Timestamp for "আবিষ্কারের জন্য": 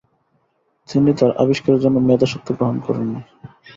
1.37-1.97